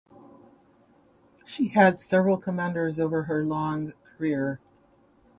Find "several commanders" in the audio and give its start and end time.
2.01-2.99